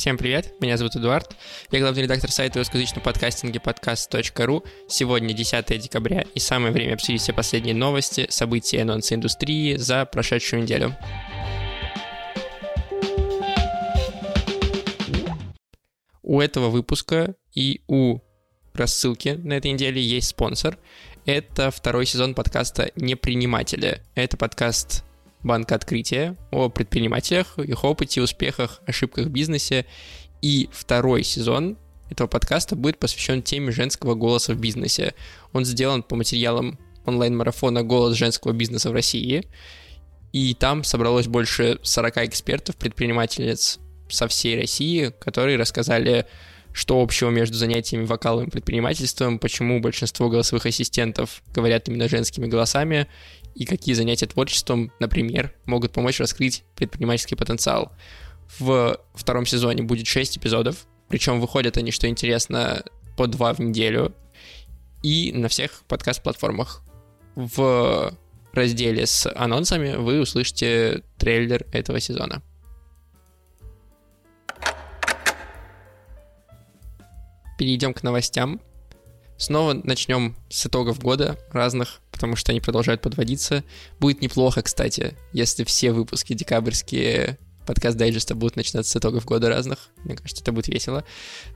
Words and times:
Всем 0.00 0.16
привет, 0.16 0.54
меня 0.62 0.78
зовут 0.78 0.96
Эдуард, 0.96 1.36
я 1.70 1.78
главный 1.78 2.04
редактор 2.04 2.30
сайта 2.30 2.58
русскоязычного 2.58 3.04
подкастинга 3.04 3.60
подкаст.ру. 3.60 4.64
Сегодня 4.88 5.34
10 5.34 5.78
декабря 5.78 6.24
и 6.34 6.38
самое 6.38 6.72
время 6.72 6.94
обсудить 6.94 7.20
все 7.20 7.34
последние 7.34 7.74
новости, 7.74 8.26
события 8.30 8.78
и 8.78 8.80
анонсы 8.80 9.14
индустрии 9.14 9.76
за 9.76 10.06
прошедшую 10.06 10.62
неделю. 10.62 10.96
У 16.22 16.40
этого 16.40 16.70
выпуска 16.70 17.34
и 17.54 17.82
у 17.86 18.20
рассылки 18.72 19.38
на 19.44 19.52
этой 19.52 19.70
неделе 19.70 20.00
есть 20.00 20.28
спонсор. 20.28 20.78
Это 21.26 21.70
второй 21.70 22.06
сезон 22.06 22.34
подкаста 22.34 22.90
«Неприниматели». 22.96 24.02
Это 24.14 24.38
подкаст 24.38 25.04
Банка 25.42 25.74
Открытия 25.74 26.36
о 26.50 26.68
предпринимателях, 26.68 27.58
их 27.58 27.84
опыте, 27.84 28.20
успехах, 28.20 28.80
ошибках 28.86 29.26
в 29.26 29.30
бизнесе. 29.30 29.86
И 30.42 30.68
второй 30.72 31.22
сезон 31.24 31.78
этого 32.10 32.28
подкаста 32.28 32.76
будет 32.76 32.98
посвящен 32.98 33.42
теме 33.42 33.72
женского 33.72 34.14
голоса 34.14 34.52
в 34.52 34.58
бизнесе. 34.58 35.14
Он 35.52 35.64
сделан 35.64 36.02
по 36.02 36.16
материалам 36.16 36.78
онлайн-марафона 37.06 37.82
«Голос 37.82 38.16
женского 38.16 38.52
бизнеса 38.52 38.90
в 38.90 38.92
России». 38.92 39.46
И 40.32 40.54
там 40.54 40.84
собралось 40.84 41.26
больше 41.26 41.78
40 41.82 42.18
экспертов, 42.18 42.76
предпринимательниц 42.76 43.80
со 44.08 44.28
всей 44.28 44.60
России, 44.60 45.12
которые 45.18 45.56
рассказали, 45.56 46.26
что 46.72 47.00
общего 47.00 47.30
между 47.30 47.56
занятиями 47.56 48.04
вокалом 48.04 48.46
и 48.46 48.50
предпринимательством, 48.50 49.38
почему 49.38 49.80
большинство 49.80 50.28
голосовых 50.28 50.66
ассистентов 50.66 51.42
говорят 51.52 51.88
именно 51.88 52.08
женскими 52.08 52.46
голосами, 52.46 53.08
и 53.54 53.64
какие 53.64 53.94
занятия 53.94 54.26
творчеством, 54.26 54.92
например, 55.00 55.54
могут 55.66 55.92
помочь 55.92 56.20
раскрыть 56.20 56.64
предпринимательский 56.76 57.36
потенциал. 57.36 57.92
В 58.58 58.98
втором 59.14 59.46
сезоне 59.46 59.82
будет 59.82 60.06
6 60.06 60.38
эпизодов, 60.38 60.86
причем 61.08 61.40
выходят 61.40 61.76
они, 61.76 61.90
что 61.90 62.08
интересно, 62.08 62.84
по 63.16 63.26
2 63.26 63.54
в 63.54 63.58
неделю, 63.60 64.14
и 65.02 65.32
на 65.32 65.48
всех 65.48 65.82
подкаст-платформах. 65.88 66.82
В 67.34 68.12
разделе 68.52 69.06
с 69.06 69.32
анонсами 69.34 69.94
вы 69.94 70.20
услышите 70.20 71.02
трейлер 71.16 71.66
этого 71.72 72.00
сезона. 72.00 72.42
Перейдем 77.58 77.94
к 77.94 78.02
новостям. 78.02 78.60
Снова 79.36 79.74
начнем 79.74 80.36
с 80.50 80.66
итогов 80.66 80.98
года 80.98 81.38
разных, 81.52 82.00
потому 82.20 82.36
что 82.36 82.52
они 82.52 82.60
продолжают 82.60 83.00
подводиться. 83.00 83.64
Будет 83.98 84.20
неплохо, 84.20 84.60
кстати, 84.60 85.16
если 85.32 85.64
все 85.64 85.90
выпуски 85.90 86.34
декабрьские 86.34 87.38
подкаст 87.64 87.96
дайджеста 87.96 88.34
будут 88.34 88.56
начинаться 88.56 88.92
с 88.92 88.96
итогов 88.96 89.24
года 89.24 89.48
разных. 89.48 89.88
Мне 90.04 90.16
кажется, 90.16 90.42
это 90.42 90.52
будет 90.52 90.68
весело. 90.68 91.02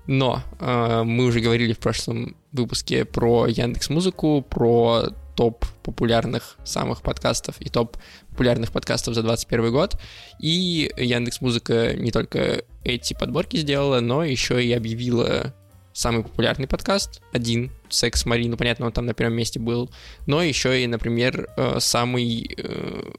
Но 0.07 0.43
э, 0.59 1.03
мы 1.05 1.27
уже 1.27 1.41
говорили 1.41 1.75
в 1.75 1.79
прошлом 1.79 2.35
выпуске 2.53 3.05
про 3.05 3.47
Яндекс 3.47 3.91
Музыку, 3.91 4.41
про 4.41 5.09
топ 5.37 5.67
популярных 5.83 6.57
самых 6.65 7.03
подкастов 7.03 7.61
и 7.61 7.69
топ 7.69 7.99
популярных 8.31 8.73
подкастов 8.73 9.15
за 9.15 9.21
2021 9.21 9.71
год. 9.71 10.01
И 10.39 10.91
Яндекс 10.97 11.43
Музыка 11.43 11.93
не 11.95 12.11
только 12.11 12.65
эти 12.85 13.13
подборки 13.13 13.59
сделала, 13.59 14.01
но 14.01 14.25
еще 14.25 14.65
и 14.65 14.73
объявила 14.73 15.53
самый 15.95 16.25
популярный 16.25 16.67
подкаст, 16.67 17.23
один, 17.33 17.71
Секс 17.89 18.27
Мари, 18.27 18.49
ну 18.49 18.57
понятно, 18.57 18.87
он 18.87 18.93
там 18.93 19.07
на 19.07 19.15
первом 19.15 19.37
месте 19.37 19.61
был, 19.61 19.91
но 20.27 20.43
еще 20.43 20.83
и, 20.83 20.87
например, 20.87 21.49
э, 21.57 21.77
самый 21.79 22.51
э, 22.59 23.13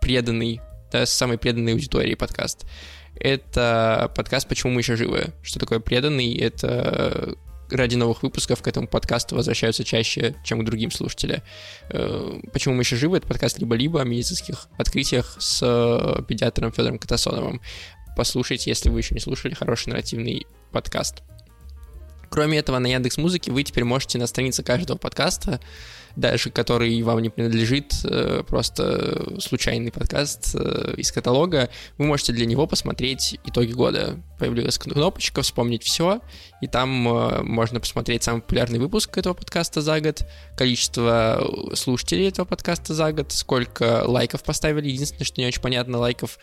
преданный, 0.00 0.60
да, 0.92 1.06
самой 1.06 1.38
преданной 1.38 2.16
подкаст. 2.16 2.66
Это 3.18 4.12
подкаст 4.14 4.46
«Почему 4.46 4.72
мы 4.72 4.82
еще 4.82 4.94
живы?». 4.94 5.32
Что 5.42 5.58
такое 5.58 5.80
преданный? 5.80 6.36
Это 6.36 7.34
ради 7.70 7.96
новых 7.96 8.22
выпусков 8.22 8.62
к 8.62 8.68
этому 8.68 8.86
подкасту 8.86 9.34
возвращаются 9.34 9.82
чаще, 9.82 10.36
чем 10.44 10.60
к 10.60 10.64
другим 10.64 10.90
слушателям. 10.90 11.40
Э, 11.90 12.40
«Почему 12.52 12.74
мы 12.74 12.82
еще 12.82 12.96
живы?»— 12.96 13.16
это 13.18 13.26
подкаст 13.26 13.58
либо-либо 13.58 14.02
о 14.02 14.04
медицинских 14.04 14.68
открытиях 14.76 15.36
с 15.40 15.60
педиатром 16.28 16.72
Федором 16.72 16.98
Катасоновым. 16.98 17.62
Послушайте, 18.16 18.70
если 18.70 18.90
вы 18.90 19.00
еще 19.00 19.14
не 19.14 19.20
слушали, 19.20 19.54
хороший 19.54 19.88
нарративный 19.88 20.46
подкаст. 20.72 21.22
Кроме 22.30 22.58
этого, 22.58 22.78
на 22.78 22.86
Яндекс 22.86 23.16
Музыке 23.18 23.50
вы 23.52 23.62
теперь 23.62 23.84
можете 23.84 24.18
на 24.18 24.26
странице 24.26 24.62
каждого 24.62 24.98
подкаста, 24.98 25.60
даже 26.16 26.50
который 26.50 27.00
вам 27.02 27.20
не 27.20 27.30
принадлежит, 27.30 27.94
э, 28.04 28.42
просто 28.46 29.40
случайный 29.40 29.92
подкаст 29.92 30.54
э, 30.54 30.94
из 30.96 31.12
каталога, 31.12 31.70
вы 31.96 32.06
можете 32.06 32.32
для 32.32 32.44
него 32.44 32.66
посмотреть 32.66 33.38
итоги 33.44 33.72
года. 33.72 34.18
Появилась 34.38 34.78
кнопочка 34.78 35.42
«Вспомнить 35.42 35.84
все», 35.84 36.20
и 36.60 36.66
там 36.66 37.08
э, 37.08 37.42
можно 37.42 37.78
посмотреть 37.78 38.24
самый 38.24 38.40
популярный 38.40 38.80
выпуск 38.80 39.16
этого 39.16 39.34
подкаста 39.34 39.80
за 39.80 40.00
год, 40.00 40.24
количество 40.56 41.48
слушателей 41.74 42.28
этого 42.28 42.46
подкаста 42.46 42.94
за 42.94 43.12
год, 43.12 43.30
сколько 43.32 44.02
лайков 44.04 44.42
поставили. 44.42 44.88
Единственное, 44.88 45.24
что 45.24 45.40
не 45.40 45.46
очень 45.46 45.62
понятно, 45.62 45.98
лайков 45.98 46.38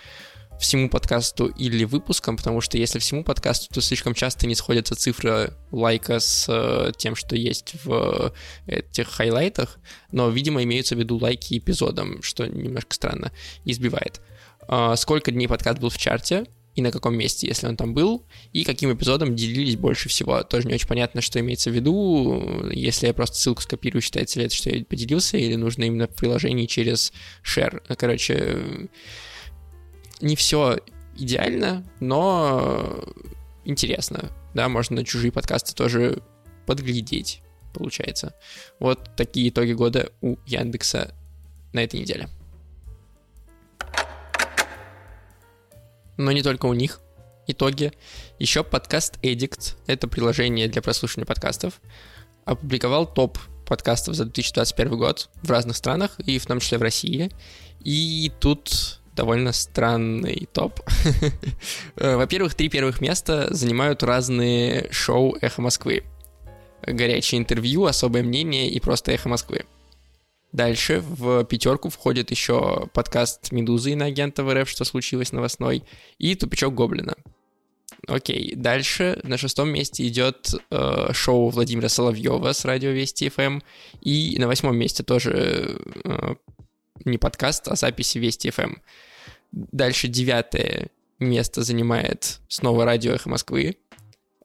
всему 0.60 0.90
подкасту 0.90 1.48
или 1.48 1.84
выпускам, 1.84 2.38
потому 2.38 2.62
что 2.62 2.78
если 2.78 3.00
всему 3.00 3.24
подкасту, 3.24 3.74
то 3.74 3.82
слишком 3.82 4.14
часто 4.14 4.48
не 4.48 4.56
сходятся 4.56 4.96
цифры 4.96 5.54
лайка 5.72 6.20
с 6.20 6.46
э, 6.48 6.92
тем, 6.98 7.16
что 7.16 7.36
есть 7.36 7.76
в 7.84 8.34
этих 8.68 9.08
хайлайтах, 9.10 9.78
но, 10.12 10.30
видимо, 10.30 10.64
имеются 10.64 10.96
в 10.96 11.00
виду 11.00 11.18
лайки 11.18 11.58
эпизодам, 11.58 12.22
что 12.22 12.48
немножко 12.48 12.94
странно, 12.96 13.32
избивает. 13.66 14.22
Э, 14.68 14.96
сколько 14.98 15.32
дней 15.32 15.48
подкаст 15.48 15.80
был 15.80 15.90
в 15.90 15.98
чарте, 15.98 16.46
и 16.76 16.82
на 16.82 16.92
каком 16.92 17.16
месте, 17.16 17.48
если 17.48 17.68
он 17.68 17.78
там 17.78 17.94
был, 17.94 18.26
и 18.52 18.66
каким 18.66 18.94
эпизодом 18.94 19.34
делились 19.36 19.78
больше 19.78 20.10
всего. 20.10 20.44
Тоже 20.44 20.68
не 20.68 20.74
очень 20.74 20.88
понятно, 20.88 21.22
что 21.22 21.40
имеется 21.40 21.70
в 21.70 21.74
виду. 21.74 22.70
Если 22.70 23.08
я 23.08 23.14
просто 23.14 23.38
ссылку 23.38 23.62
скопирую, 23.62 24.02
считается 24.02 24.40
ли 24.40 24.46
это, 24.46 24.56
что 24.56 24.70
я 24.70 24.84
поделился, 24.84 25.38
или 25.38 25.56
нужно 25.56 25.86
именно 25.86 26.08
в 26.08 26.14
приложении 26.14 26.66
через 26.66 27.14
share. 27.46 27.82
Короче, 27.96 28.90
не 30.22 30.36
все 30.36 30.80
идеально, 31.16 31.84
но 32.00 33.04
интересно. 33.64 34.32
Да, 34.54 34.70
можно 34.70 34.98
на 34.98 35.06
чужие 35.06 35.32
подкасты 35.32 35.74
тоже 35.74 36.22
подглядеть, 36.66 37.42
получается. 37.74 38.34
Вот 38.80 39.16
такие 39.16 39.50
итоги 39.50 39.74
года 39.74 40.12
у 40.22 40.38
Яндекса 40.46 41.14
на 41.74 41.84
этой 41.84 42.00
неделе. 42.00 42.30
Но 46.18 46.32
не 46.32 46.42
только 46.42 46.66
у 46.66 46.74
них 46.74 47.02
итоги. 47.48 47.92
Еще 48.40 48.64
подкаст 48.64 49.18
Edict, 49.22 49.76
это 49.88 50.08
приложение 50.08 50.68
для 50.68 50.82
прослушивания 50.82 51.26
подкастов, 51.26 51.82
опубликовал 52.46 53.06
топ 53.12 53.38
подкастов 53.66 54.16
за 54.16 54.24
2021 54.26 54.98
год 54.98 55.30
в 55.42 55.50
разных 55.50 55.76
странах, 55.76 56.20
и 56.20 56.40
в 56.40 56.46
том 56.46 56.60
числе 56.60 56.78
в 56.78 56.82
России. 56.82 57.32
И 57.82 58.32
тут 58.40 59.02
довольно 59.16 59.52
странный 59.52 60.48
топ. 60.52 60.82
Э, 61.98 62.18
во-первых, 62.18 62.56
три 62.56 62.70
первых 62.70 63.02
места 63.02 63.48
занимают 63.52 64.04
разные 64.04 64.88
шоу 64.92 65.38
«Эхо 65.42 65.62
Москвы». 65.62 66.04
Горячее 66.82 67.40
интервью, 67.40 67.86
особое 67.86 68.22
мнение 68.22 68.70
и 68.70 68.80
просто 68.80 69.12
«Эхо 69.12 69.30
Москвы». 69.30 69.66
Дальше 70.52 71.02
в 71.02 71.44
пятерку 71.46 71.90
входит 71.90 72.32
еще 72.32 72.88
подкаст 72.94 73.52
«Медузы» 73.52 73.92
и 73.92 73.96
на 73.96 74.06
агентов 74.06 74.52
РФ, 74.52 74.70
что 74.70 74.84
случилось 74.86 75.32
новостной, 75.32 75.84
и 76.18 76.36
«Тупичок 76.36 76.74
Гоблина». 76.74 77.16
Окей, 78.08 78.54
дальше 78.56 79.20
на 79.24 79.38
шестом 79.38 79.70
месте 79.70 80.08
идет 80.08 80.54
э, 80.70 81.14
шоу 81.14 81.50
Владимира 81.50 81.90
Соловьева 81.90 82.52
с 82.54 82.64
радио 82.66 82.92
Вести 82.92 83.30
ФМ, 83.30 83.42
эм. 83.42 83.64
и 84.02 84.36
на 84.38 84.48
восьмом 84.48 84.78
месте 84.78 85.04
тоже 85.04 85.80
э, 86.04 86.36
не 87.06 87.18
подкаст, 87.18 87.68
а 87.68 87.76
записи 87.76 88.18
Вести 88.18 88.50
ФМ. 88.50 88.62
Эм. 88.62 88.82
Дальше 89.52 90.08
девятое 90.08 90.90
место 91.20 91.64
занимает 91.64 92.40
снова 92.48 92.86
радио 92.86 93.14
Эхо 93.14 93.30
Москвы. 93.30 93.78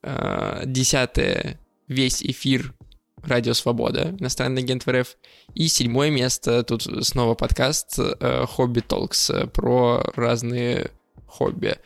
А, 0.03 0.63
десятое 0.65 1.59
весь 1.89 2.23
эфир 2.23 2.75
Радио 3.23 3.53
Свобода, 3.53 4.15
иностранный 4.19 4.63
агент 4.63 4.87
в 4.87 4.91
РФ. 4.91 5.17
И 5.55 5.69
седьмое 5.69 6.11
место, 6.11 6.63
тут 6.63 6.83
снова 7.05 7.35
подкаст 7.35 7.99
э, 7.99 8.47
Hobby 8.47 8.81
Talks 8.81 9.31
про 9.53 10.03
разные 10.15 10.91
хобби. 11.27 11.77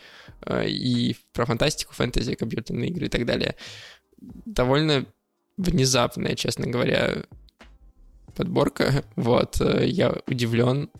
И 0.66 1.16
про 1.32 1.46
фантастику, 1.46 1.94
фэнтези, 1.94 2.34
компьютерные 2.34 2.90
игры 2.90 3.06
и 3.06 3.08
так 3.08 3.24
далее. 3.24 3.56
Довольно 4.20 5.06
внезапная, 5.56 6.34
честно 6.34 6.66
говоря, 6.66 7.24
подборка. 8.34 9.04
Вот, 9.16 9.60
э, 9.60 9.86
я 9.86 10.14
удивлен. 10.26 10.90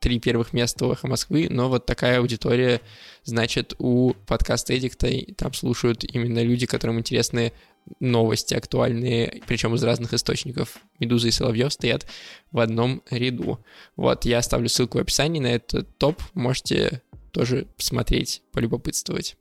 Три 0.00 0.18
первых 0.18 0.52
места 0.52 0.84
у 0.84 0.92
«Эхо 0.92 1.06
Москвы», 1.06 1.46
но 1.48 1.68
вот 1.68 1.86
такая 1.86 2.18
аудитория, 2.18 2.80
значит, 3.22 3.74
у 3.78 4.14
подкаста 4.26 4.76
Эдикта 4.76 5.08
там 5.36 5.54
слушают 5.54 6.02
именно 6.02 6.42
люди, 6.42 6.66
которым 6.66 6.98
интересны 6.98 7.52
новости 8.00 8.54
актуальные, 8.54 9.42
причем 9.46 9.76
из 9.76 9.82
разных 9.84 10.12
источников. 10.12 10.78
Медуза 10.98 11.28
и 11.28 11.30
Соловьев 11.30 11.72
стоят 11.72 12.06
в 12.50 12.58
одном 12.58 13.02
ряду. 13.10 13.64
Вот, 13.94 14.24
я 14.24 14.38
оставлю 14.38 14.68
ссылку 14.68 14.98
в 14.98 15.00
описании 15.00 15.38
на 15.38 15.54
этот 15.54 15.96
топ, 15.98 16.20
можете 16.34 17.00
тоже 17.30 17.66
посмотреть, 17.76 18.42
полюбопытствовать. 18.50 19.36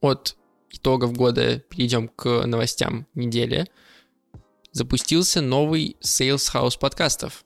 От 0.00 0.36
итогов 0.70 1.12
года 1.12 1.58
перейдем 1.58 2.08
к 2.08 2.46
новостям 2.46 3.06
недели. 3.14 3.68
Запустился 4.72 5.40
новый 5.40 5.96
Sales 6.00 6.52
House 6.54 6.78
подкастов, 6.78 7.44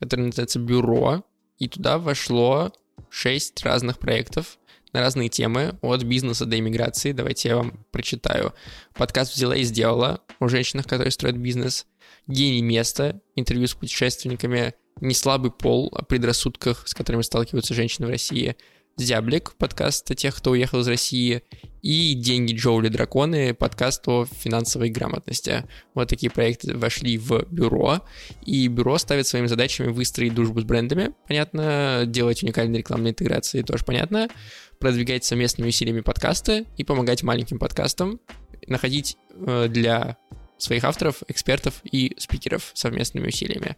который 0.00 0.26
называется 0.26 0.58
«Бюро», 0.58 1.24
и 1.58 1.68
туда 1.68 1.98
вошло 1.98 2.72
шесть 3.08 3.62
разных 3.64 3.98
проектов 3.98 4.58
на 4.92 5.00
разные 5.00 5.28
темы, 5.28 5.78
от 5.80 6.02
бизнеса 6.02 6.44
до 6.44 6.58
иммиграции. 6.58 7.12
Давайте 7.12 7.48
я 7.48 7.56
вам 7.56 7.84
прочитаю. 7.92 8.52
Подкаст 8.94 9.34
«Взяла 9.34 9.56
и 9.56 9.62
сделала» 9.62 10.22
о 10.38 10.48
женщинах, 10.48 10.86
которые 10.86 11.12
строят 11.12 11.36
бизнес. 11.36 11.86
«Гений 12.26 12.62
места», 12.62 13.20
интервью 13.36 13.68
с 13.68 13.74
путешественниками. 13.74 14.74
«Не 15.00 15.14
слабый 15.14 15.50
пол», 15.50 15.92
о 15.94 16.04
предрассудках, 16.04 16.88
с 16.88 16.94
которыми 16.94 17.22
сталкиваются 17.22 17.74
женщины 17.74 18.06
в 18.06 18.10
России– 18.10 18.56
Зяблик, 18.98 19.52
подкаст 19.58 20.10
о 20.10 20.14
тех, 20.14 20.34
кто 20.34 20.52
уехал 20.52 20.80
из 20.80 20.88
России, 20.88 21.42
и 21.82 22.14
«Деньги 22.14 22.54
Джоули 22.54 22.88
Драконы», 22.88 23.52
подкаст 23.52 24.08
о 24.08 24.24
финансовой 24.24 24.88
грамотности. 24.88 25.64
Вот 25.92 26.08
такие 26.08 26.30
проекты 26.30 26.74
вошли 26.74 27.18
в 27.18 27.44
бюро, 27.50 28.00
и 28.46 28.66
бюро 28.68 28.96
ставит 28.96 29.26
своими 29.26 29.48
задачами 29.48 29.88
выстроить 29.88 30.34
дружбу 30.34 30.62
с 30.62 30.64
брендами, 30.64 31.12
понятно, 31.28 32.04
делать 32.06 32.42
уникальные 32.42 32.78
рекламные 32.78 33.10
интеграции, 33.10 33.60
тоже 33.60 33.84
понятно, 33.84 34.30
продвигать 34.78 35.24
совместными 35.24 35.68
усилиями 35.68 36.00
подкасты 36.00 36.64
и 36.78 36.82
помогать 36.82 37.22
маленьким 37.22 37.58
подкастам, 37.58 38.18
находить 38.66 39.18
э, 39.34 39.68
для 39.68 40.16
своих 40.58 40.84
авторов, 40.84 41.22
экспертов 41.28 41.80
и 41.84 42.14
спикеров 42.18 42.70
совместными 42.74 43.28
усилиями 43.28 43.76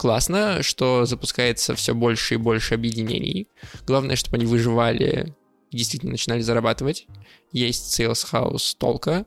классно, 0.00 0.62
что 0.62 1.04
запускается 1.04 1.74
все 1.74 1.94
больше 1.94 2.34
и 2.34 2.38
больше 2.38 2.72
объединений. 2.72 3.48
Главное, 3.86 4.16
чтобы 4.16 4.38
они 4.38 4.46
выживали 4.46 5.34
и 5.70 5.76
действительно 5.76 6.12
начинали 6.12 6.40
зарабатывать. 6.40 7.06
Есть 7.52 8.00
Sales 8.00 8.24
House 8.32 8.74
Толка, 8.78 9.26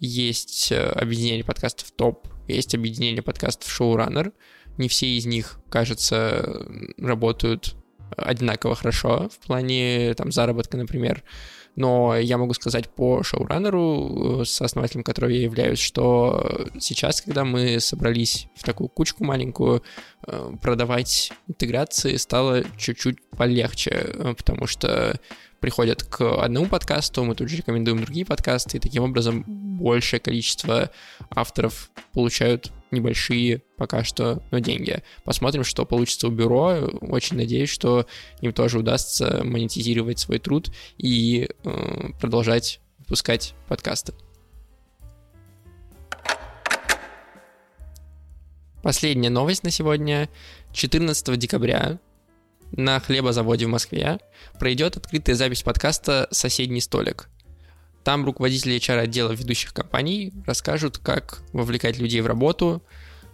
есть 0.00 0.72
э, 0.72 0.82
объединение 0.82 1.44
подкастов 1.44 1.90
Топ, 1.90 2.26
есть 2.48 2.74
объединение 2.74 3.22
подкастов 3.22 3.68
Showrunner. 3.68 4.32
Не 4.78 4.88
все 4.88 5.08
из 5.08 5.26
них, 5.26 5.60
кажется, 5.68 6.66
работают 6.96 7.76
одинаково 8.16 8.76
хорошо 8.76 9.28
в 9.28 9.46
плане 9.46 10.14
там 10.14 10.32
заработка, 10.32 10.78
например 10.78 11.22
но 11.76 12.16
я 12.16 12.38
могу 12.38 12.54
сказать 12.54 12.88
по 12.88 13.22
шоураннеру, 13.22 14.40
э, 14.40 14.44
с 14.44 14.60
основателем 14.60 15.02
которого 15.02 15.30
я 15.30 15.42
являюсь, 15.42 15.78
что 15.78 16.68
сейчас, 16.78 17.20
когда 17.20 17.44
мы 17.44 17.80
собрались 17.80 18.48
в 18.54 18.62
такую 18.62 18.88
кучку 18.88 19.24
маленькую, 19.24 19.82
э, 20.26 20.52
продавать 20.62 21.32
интеграции 21.48 22.16
стало 22.16 22.64
чуть-чуть 22.76 23.18
полегче, 23.34 23.90
э, 23.90 24.34
потому 24.36 24.66
что 24.66 25.18
приходят 25.60 26.02
к 26.02 26.42
одному 26.42 26.66
подкасту, 26.66 27.24
мы 27.24 27.34
тут 27.34 27.48
же 27.48 27.56
рекомендуем 27.56 28.02
другие 28.02 28.26
подкасты, 28.26 28.76
и 28.76 28.80
таким 28.80 29.04
образом 29.04 29.44
большее 29.46 30.20
количество 30.20 30.90
авторов 31.30 31.90
получают 32.12 32.70
небольшие 32.90 33.62
пока 33.76 34.04
что, 34.04 34.42
но 34.50 34.58
деньги. 34.58 35.02
Посмотрим, 35.24 35.64
что 35.64 35.84
получится 35.84 36.28
у 36.28 36.30
бюро. 36.30 36.90
Очень 37.00 37.36
надеюсь, 37.38 37.70
что 37.70 38.06
им 38.40 38.52
тоже 38.52 38.78
удастся 38.78 39.42
монетизировать 39.42 40.18
свой 40.18 40.38
труд 40.38 40.70
и 40.98 41.48
э, 41.64 42.10
продолжать 42.20 42.80
выпускать 42.98 43.54
подкасты. 43.68 44.14
Последняя 48.82 49.30
новость 49.30 49.64
на 49.64 49.70
сегодня. 49.70 50.28
14 50.72 51.38
декабря 51.38 51.98
на 52.76 53.00
хлебозаводе 53.00 53.66
в 53.66 53.70
Москве 53.70 54.18
пройдет 54.58 54.96
открытая 54.96 55.36
запись 55.36 55.62
подкаста 55.62 56.28
«Соседний 56.30 56.80
столик». 56.80 57.28
Там 58.02 58.24
руководители 58.26 58.76
HR-отдела 58.76 59.32
ведущих 59.32 59.72
компаний 59.72 60.32
расскажут, 60.46 60.98
как 60.98 61.42
вовлекать 61.52 61.98
людей 61.98 62.20
в 62.20 62.26
работу, 62.26 62.82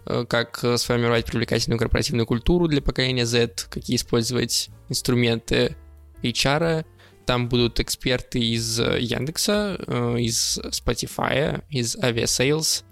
э, 0.06 0.25
как 0.28 0.64
сформировать 0.76 1.26
привлекательную 1.26 1.78
корпоративную 1.78 2.26
культуру 2.26 2.69
для 2.69 2.81
поколения 2.81 3.26
Z, 3.26 3.66
какие 3.69 3.96
использовать 3.96 4.70
инструменты 4.88 5.76
HR. 6.22 6.84
Там 7.26 7.48
будут 7.48 7.81
эксперты 7.81 8.38
из 8.38 8.78
Яндекса, 8.78 9.76
э, 9.87 10.16
из 10.20 10.58
Spotify, 10.58 11.64
из 11.69 11.96
Aviasales 11.96 12.84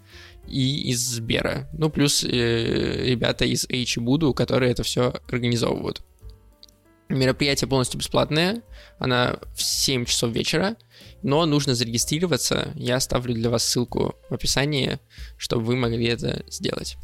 и 0.48 0.90
из 0.90 1.00
Сбера. 1.00 1.68
Ну, 1.72 1.90
плюс 1.90 2.24
э, 2.24 3.04
ребята 3.06 3.44
из 3.44 3.66
H 3.70 3.98
Буду, 3.98 4.34
которые 4.34 4.72
это 4.72 4.82
все 4.82 5.14
организовывают. 5.28 6.02
Мероприятие 7.08 7.68
полностью 7.68 7.98
бесплатное, 7.98 8.62
она 8.98 9.38
в 9.54 9.62
7 9.62 10.04
часов 10.04 10.30
вечера, 10.30 10.76
но 11.22 11.46
нужно 11.46 11.74
зарегистрироваться. 11.74 12.70
Я 12.74 12.96
оставлю 12.96 13.34
для 13.34 13.48
вас 13.48 13.64
ссылку 13.64 14.14
в 14.28 14.34
описании, 14.34 14.98
чтобы 15.38 15.64
вы 15.64 15.76
могли 15.76 16.06
это 16.06 16.44
сделать. 16.50 16.98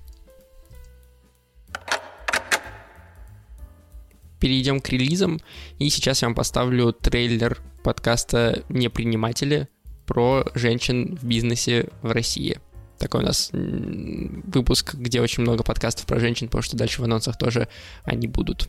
Перейдем 4.40 4.80
к 4.80 4.90
релизам, 4.90 5.40
и 5.78 5.88
сейчас 5.88 6.20
я 6.20 6.28
вам 6.28 6.34
поставлю 6.34 6.92
трейлер 6.92 7.62
подкаста 7.82 8.62
«Неприниматели» 8.68 9.68
про 10.04 10.44
женщин 10.54 11.16
в 11.16 11.24
бизнесе 11.24 11.88
в 12.02 12.12
России. 12.12 12.60
Такой 12.98 13.22
у 13.22 13.24
нас 13.24 13.48
выпуск, 13.52 14.96
где 14.96 15.22
очень 15.22 15.42
много 15.42 15.64
подкастов 15.64 16.04
про 16.04 16.20
женщин, 16.20 16.48
потому 16.48 16.60
что 16.60 16.76
дальше 16.76 17.00
в 17.00 17.04
анонсах 17.04 17.38
тоже 17.38 17.68
они 18.04 18.28
будут. 18.28 18.68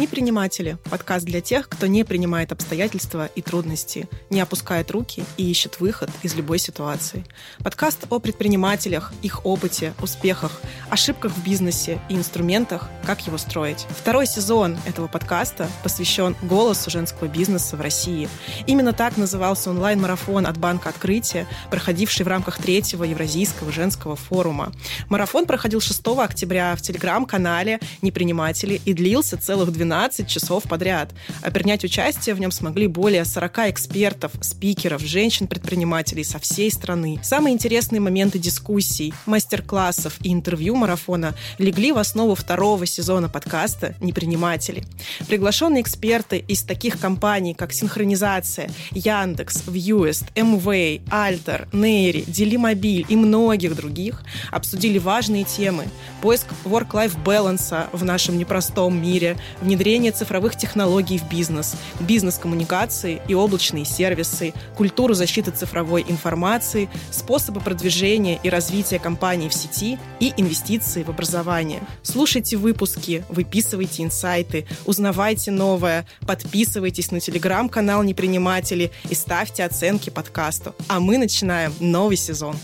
Неприниматели– 0.00 0.78
подкаст 0.90 1.26
для 1.26 1.42
тех, 1.42 1.68
кто 1.68 1.86
не 1.86 2.04
принимает 2.04 2.52
обстоятельства 2.52 3.26
и 3.26 3.42
трудности, 3.42 4.08
не 4.30 4.40
опускает 4.40 4.90
руки 4.90 5.24
и 5.36 5.50
ищет 5.50 5.78
выход 5.78 6.08
из 6.22 6.34
любой 6.34 6.58
ситуации. 6.58 7.26
Подкаст 7.62 8.06
о 8.08 8.18
предпринимателях, 8.18 9.12
их 9.20 9.44
опыте, 9.44 9.92
успехах, 10.00 10.62
ошибках 10.88 11.32
в 11.32 11.44
бизнесе 11.44 12.00
и 12.08 12.14
инструментах, 12.14 12.88
как 13.04 13.26
его 13.26 13.36
строить. 13.36 13.86
Второй 13.90 14.26
сезон 14.26 14.78
этого 14.86 15.06
подкаста 15.06 15.68
посвящен 15.82 16.34
голосу 16.40 16.88
женского 16.88 17.28
бизнеса 17.28 17.76
в 17.76 17.82
России. 17.82 18.30
Именно 18.66 18.94
так 18.94 19.18
назывался 19.18 19.68
онлайн-марафон 19.68 20.46
от 20.46 20.56
Банка 20.56 20.88
Открытия, 20.88 21.46
проходивший 21.70 22.24
в 22.24 22.28
рамках 22.28 22.56
третьего 22.56 23.04
Евразийского 23.04 23.70
женского 23.70 24.16
форума. 24.16 24.72
Марафон 25.10 25.44
проходил 25.44 25.82
6 25.82 26.00
октября 26.06 26.74
в 26.74 26.80
телеграм-канале 26.80 27.80
«Неприниматели» 28.00 28.80
и 28.86 28.94
длился 28.94 29.36
целых 29.36 29.70
12 29.70 29.89
12 29.90 30.28
часов 30.28 30.62
подряд. 30.64 31.10
А 31.42 31.50
принять 31.50 31.82
участие 31.84 32.36
в 32.36 32.40
нем 32.40 32.52
смогли 32.52 32.86
более 32.86 33.24
40 33.24 33.70
экспертов, 33.70 34.30
спикеров, 34.40 35.02
женщин-предпринимателей 35.02 36.22
со 36.22 36.38
всей 36.38 36.70
страны. 36.70 37.18
Самые 37.24 37.54
интересные 37.54 38.00
моменты 38.00 38.38
дискуссий, 38.38 39.12
мастер-классов 39.26 40.18
и 40.22 40.32
интервью 40.32 40.76
марафона 40.76 41.34
легли 41.58 41.90
в 41.90 41.98
основу 41.98 42.36
второго 42.36 42.86
сезона 42.86 43.28
подкаста 43.28 43.96
«Неприниматели». 44.00 44.84
Приглашенные 45.26 45.82
эксперты 45.82 46.38
из 46.38 46.62
таких 46.62 47.00
компаний, 47.00 47.54
как 47.54 47.72
Синхронизация, 47.72 48.70
Яндекс, 48.92 49.64
Вьюэст, 49.66 50.26
Mway, 50.36 51.00
Альтер, 51.10 51.66
Нейри, 51.72 52.22
Делимобиль 52.28 53.06
и 53.08 53.16
многих 53.16 53.74
других 53.74 54.22
обсудили 54.52 54.98
важные 54.98 55.42
темы. 55.42 55.88
Поиск 56.22 56.46
work-life 56.64 57.20
баланса 57.24 57.88
в 57.90 58.04
нашем 58.04 58.38
непростом 58.38 59.02
мире, 59.02 59.36
внедрение 59.60 59.79
внедрение 59.80 60.12
цифровых 60.12 60.56
технологий 60.56 61.16
в 61.16 61.26
бизнес, 61.30 61.74
бизнес-коммуникации 62.00 63.22
и 63.26 63.32
облачные 63.32 63.86
сервисы, 63.86 64.52
культуру 64.76 65.14
защиты 65.14 65.52
цифровой 65.52 66.04
информации, 66.06 66.90
способы 67.10 67.60
продвижения 67.60 68.38
и 68.42 68.50
развития 68.50 68.98
компаний 68.98 69.48
в 69.48 69.54
сети 69.54 69.98
и 70.20 70.34
инвестиции 70.36 71.02
в 71.02 71.08
образование. 71.08 71.80
Слушайте 72.02 72.58
выпуски, 72.58 73.24
выписывайте 73.30 74.02
инсайты, 74.02 74.66
узнавайте 74.84 75.50
новое, 75.50 76.06
подписывайтесь 76.26 77.10
на 77.10 77.20
телеграм-канал 77.20 78.02
«Неприниматели» 78.02 78.92
и 79.08 79.14
ставьте 79.14 79.64
оценки 79.64 80.10
подкасту. 80.10 80.74
А 80.88 81.00
мы 81.00 81.16
начинаем 81.16 81.72
новый 81.80 82.18
сезон. 82.18 82.54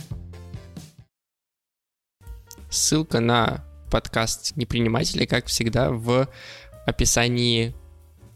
Ссылка 2.68 3.20
на 3.20 3.64
подкаст 3.90 4.52
«Неприниматели», 4.56 5.24
как 5.24 5.46
всегда, 5.46 5.90
в 5.90 6.28
описании 6.86 7.74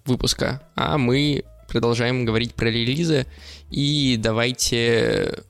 выпуска. 0.04 0.62
А 0.75 0.99
мы 0.99 1.45
продолжаем 1.69 2.25
говорить 2.25 2.54
про 2.54 2.66
релизы. 2.66 3.26
И 3.71 4.16
давайте 4.19 5.45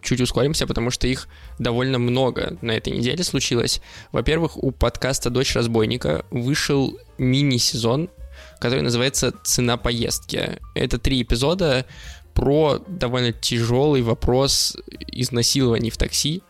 чуть 0.00 0.20
ускоримся, 0.20 0.66
потому 0.66 0.90
что 0.90 1.06
их 1.06 1.28
довольно 1.58 1.98
много 1.98 2.56
на 2.60 2.72
этой 2.72 2.92
неделе 2.92 3.22
случилось. 3.22 3.80
Во-первых, 4.10 4.56
у 4.56 4.72
подкаста 4.72 5.30
«Дочь 5.30 5.54
разбойника» 5.54 6.24
вышел 6.30 6.98
мини-сезон, 7.18 8.10
который 8.58 8.82
называется 8.82 9.32
«Цена 9.44 9.76
поездки». 9.76 10.58
Это 10.74 10.98
три 10.98 11.22
эпизода 11.22 11.86
про 12.34 12.82
довольно 12.88 13.32
тяжелый 13.32 14.02
вопрос 14.02 14.76
изнасилований 15.06 15.90
в 15.90 15.96
такси 15.98 16.42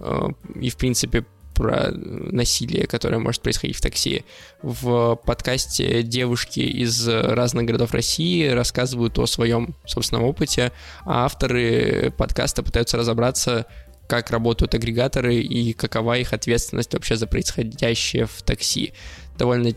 э, 0.00 0.28
и, 0.60 0.68
в 0.68 0.76
принципе, 0.76 1.24
про 1.58 1.90
насилие, 1.90 2.86
которое 2.86 3.18
может 3.18 3.42
происходить 3.42 3.76
в 3.76 3.80
такси. 3.80 4.24
В 4.62 5.16
подкасте 5.16 6.04
девушки 6.04 6.60
из 6.60 7.08
разных 7.08 7.64
городов 7.64 7.92
России 7.92 8.46
рассказывают 8.46 9.18
о 9.18 9.26
своем 9.26 9.74
собственном 9.84 10.22
опыте, 10.22 10.70
а 11.04 11.24
авторы 11.24 12.14
подкаста 12.16 12.62
пытаются 12.62 12.96
разобраться, 12.96 13.66
как 14.06 14.30
работают 14.30 14.72
агрегаторы 14.74 15.34
и 15.34 15.72
какова 15.72 16.16
их 16.18 16.32
ответственность 16.32 16.94
вообще 16.94 17.16
за 17.16 17.26
происходящее 17.26 18.26
в 18.26 18.40
такси. 18.42 18.92
Довольно 19.36 19.72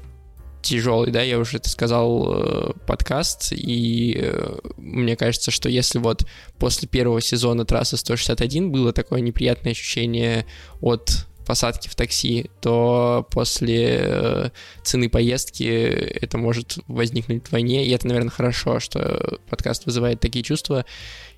тяжелый, 0.61 1.11
да, 1.11 1.23
я 1.23 1.39
уже 1.39 1.57
это 1.57 1.67
сказал, 1.67 2.35
э, 2.35 2.73
подкаст, 2.85 3.51
и 3.53 4.19
э, 4.21 4.57
мне 4.77 5.15
кажется, 5.15 5.49
что 5.49 5.67
если 5.67 5.97
вот 5.97 6.27
после 6.59 6.87
первого 6.87 7.21
сезона 7.21 7.65
трассы 7.65 7.97
161 7.97 8.71
было 8.71 8.93
такое 8.93 9.21
неприятное 9.21 9.71
ощущение 9.71 10.45
от 10.79 11.25
посадки 11.45 11.87
в 11.87 11.95
такси, 11.95 12.49
то 12.61 13.27
после 13.31 13.99
э, 14.01 14.49
цены 14.83 15.09
поездки 15.09 15.63
это 15.63 16.37
может 16.37 16.79
возникнуть 16.87 17.45
вдвойне, 17.45 17.85
и 17.85 17.91
это, 17.91 18.07
наверное, 18.07 18.31
хорошо, 18.31 18.79
что 18.79 19.39
подкаст 19.49 19.85
вызывает 19.85 20.19
такие 20.19 20.43
чувства. 20.43 20.85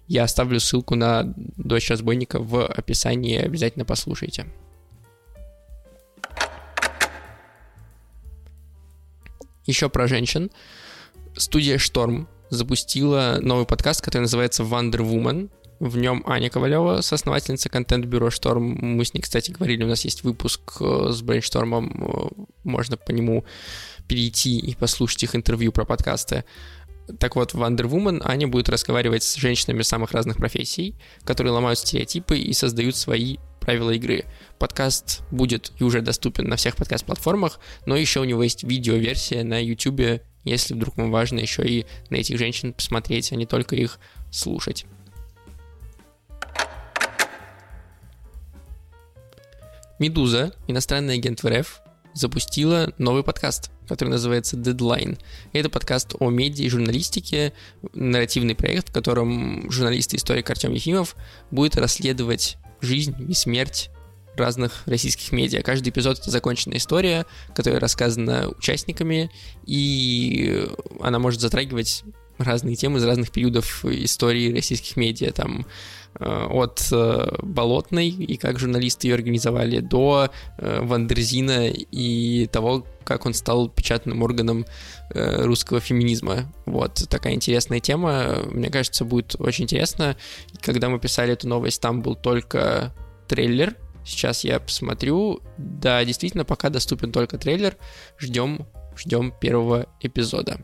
Я 0.07 0.24
оставлю 0.24 0.60
ссылку 0.60 0.95
на 0.95 1.33
«Дочь 1.36 1.89
разбойника» 1.89 2.39
в 2.39 2.65
описании, 2.65 3.38
обязательно 3.38 3.86
послушайте. 3.86 4.45
Еще 9.65 9.89
про 9.89 10.07
женщин. 10.07 10.51
Студия 11.38 11.77
Шторм 11.77 12.27
запустила 12.50 13.39
новый 13.41 13.65
подкаст, 13.65 14.01
который 14.01 14.24
называется 14.24 14.63
Wonder 14.63 15.00
Woman. 15.00 15.50
В 15.84 15.98
нем 15.98 16.24
Аня 16.25 16.50
Ковалева, 16.50 17.02
соосновательница 17.02 17.68
контент-бюро 17.68 18.30
Шторм. 18.30 18.63
Мы 18.63 19.04
с 19.04 19.13
ней, 19.13 19.20
кстати, 19.20 19.52
говорили, 19.52 19.84
у 19.84 19.88
нас 19.88 20.06
есть 20.06 20.24
выпуск 20.24 20.78
э, 20.80 21.10
с 21.10 21.22
брейнштормом, 21.22 22.06
э, 22.38 22.44
можно 22.63 22.96
по 22.96 23.12
нему 23.12 23.44
перейти 24.08 24.58
и 24.58 24.75
послушать 24.75 25.24
их 25.24 25.36
интервью 25.36 25.74
про 25.74 25.84
подкасты. 25.84 26.46
Так 27.20 27.36
вот, 27.36 27.54
в 27.54 27.62
Wonder 27.62 27.90
Woman 27.90 28.22
Аня 28.24 28.48
будет 28.48 28.70
разговаривать 28.70 29.24
с 29.24 29.36
женщинами 29.36 29.82
самых 29.82 30.13
разных 30.13 30.38
профессий, 30.38 30.96
которые 31.25 31.52
ломают 31.52 31.80
стереотипы 31.80 32.38
и 32.38 32.54
создают 32.54 32.96
свои 32.96 33.36
правила 33.60 33.92
игры. 33.92 34.24
Подкаст 34.60 35.24
будет 35.32 35.74
и 35.80 35.84
уже 35.84 36.00
доступен 36.00 36.48
на 36.48 36.56
всех 36.56 36.78
подкаст-платформах, 36.78 37.60
но 37.86 37.98
еще 37.98 38.22
у 38.22 38.24
него 38.24 38.42
есть 38.42 38.63
видео-версия 38.63 39.44
на 39.44 39.62
YouTube, 39.62 40.22
если 40.46 40.75
вдруг 40.75 40.96
вам 40.96 41.12
важно 41.12 41.40
еще 41.40 41.68
и 41.68 41.86
на 42.10 42.16
этих 42.16 42.38
женщин 42.38 42.72
посмотреть, 42.72 43.34
а 43.34 43.36
не 43.36 43.46
только 43.46 43.75
их 43.75 44.00
слушать. 44.32 44.86
Медуза, 50.00 50.53
иностранный 50.67 51.15
агент 51.15 51.43
в 51.43 51.47
РФ, 51.47 51.81
запустила 52.15 52.91
новый 52.97 53.23
подкаст, 53.23 53.69
который 53.88 54.09
называется 54.09 54.57
Deadline. 54.57 55.19
Это 55.53 55.69
подкаст 55.69 56.15
о 56.19 56.31
медиа 56.31 56.65
и 56.65 56.69
журналистике, 56.69 57.53
нарративный 57.93 58.55
проект, 58.55 58.89
в 58.89 58.91
котором 58.91 59.69
журналист 59.69 60.13
и 60.13 60.17
историк 60.17 60.50
Артем 60.50 60.73
Ефимов 60.73 61.15
будет 61.51 61.75
расследовать 61.75 62.57
жизнь 62.81 63.15
и 63.29 63.33
смерть 63.35 63.91
разных 64.35 64.81
российских 64.88 65.31
медиа. 65.31 65.62
Каждый 65.62 65.89
эпизод— 65.89 66.19
это 66.19 66.31
законченная 66.31 66.77
история, 66.77 67.27
которая 67.53 67.79
рассказана 67.79 68.50
участниками, 68.50 69.29
и 69.65 70.67
она 71.01 71.19
может 71.19 71.39
затрагивать 71.39 72.03
разные 72.38 72.75
темы 72.75 73.00
из 73.00 73.06
разных 73.06 73.32
периодов 73.32 73.86
истории 73.86 74.54
российских 74.54 74.98
медиа, 74.98 75.32
там 75.32 75.66
Э, 76.20 76.46
от 76.50 76.90
э, 76.92 77.36
Болотной 77.42 78.10
и 78.10 78.38
как 78.38 78.60
журналисты 78.60 79.08
ее 79.08 79.16
организовали 79.16 79.80
до 79.80 80.30
э, 80.58 80.80
Вандерзина 80.82 81.70
и 81.70 82.46
того, 82.48 82.86
как 83.04 83.25
он 83.25 83.34
стал 83.34 83.68
печатным 83.70 84.22
органом 84.22 84.66
русского 85.13 85.80
феминизма. 85.80 86.52
Вот 86.66 87.08
такая 87.08 87.34
интересная 87.34 87.80
тема. 87.80 88.38
Мне 88.50 88.70
кажется, 88.72 89.06
будет 89.06 89.36
очень 89.40 89.66
интересно. 89.66 90.16
Когда 90.62 90.90
мы 90.90 91.00
писали 91.00 91.34
эту 91.34 91.48
новость, 91.48 91.82
там 91.82 92.02
был 92.02 92.16
только 92.16 92.96
трейлер. 93.28 93.75
Сейчас 94.06 94.44
я 94.44 94.60
посмотрю. 94.60 95.42
Да, 95.58 96.04
действительно, 96.04 96.46
пока 96.46 96.70
доступен 96.70 97.12
только 97.12 97.38
трейлер. 97.38 97.75
Ждем, 98.18 98.66
ждем 98.96 99.34
первого 99.40 99.86
эпизода. 100.02 100.60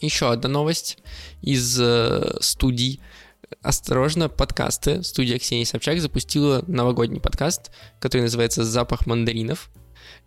Еще 0.00 0.30
одна 0.30 0.48
новость 0.48 0.98
из 1.42 1.76
э, 1.80 2.36
студий. 2.40 3.00
Осторожно, 3.62 4.28
подкасты. 4.28 5.02
Студия 5.02 5.38
Ксении 5.40 5.64
Собчак 5.64 6.00
запустила 6.00 6.62
новогодний 6.68 7.20
подкаст, 7.20 7.72
который 7.98 8.22
называется 8.22 8.62
«Запах 8.62 9.06
мандаринов». 9.06 9.70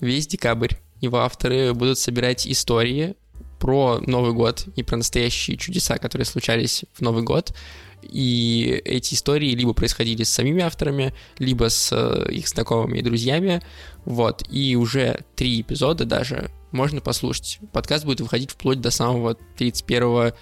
Весь 0.02 0.28
декабрь 0.28 0.74
его 1.00 1.20
авторы 1.20 1.74
будут 1.74 1.98
собирать 2.00 2.46
истории 2.46 3.16
про 3.60 4.02
Новый 4.06 4.34
год 4.34 4.68
и 4.76 4.84
про 4.84 4.98
настоящие 4.98 5.56
чудеса, 5.56 5.98
которые 5.98 6.26
случались 6.26 6.84
в 6.94 7.02
Новый 7.02 7.24
год. 7.24 7.56
И 8.02 8.82
эти 8.84 9.14
истории 9.14 9.52
либо 9.52 9.74
происходили 9.74 10.24
с 10.24 10.30
самими 10.30 10.64
авторами, 10.64 11.14
либо 11.38 11.70
с 11.70 11.94
э, 11.94 12.30
их 12.30 12.50
знакомыми 12.50 13.00
и 13.00 13.04
друзьями. 13.04 13.62
Вот. 14.04 14.44
И 14.50 14.76
уже 14.76 15.22
три 15.36 15.62
эпизода 15.62 16.04
даже 16.04 16.52
можно 16.72 17.02
послушать. 17.02 17.60
Подкаст 17.72 18.06
будет 18.06 18.22
выходить 18.22 18.52
вплоть 18.52 18.82
до 18.82 18.92
самого 18.92 19.36
31 19.58 20.34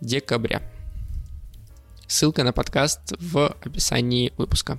декабря. 0.00 0.62
Ссылка 2.06 2.42
на 2.42 2.52
подкаст 2.52 3.12
в 3.18 3.54
описании 3.64 4.32
выпуска. 4.36 4.78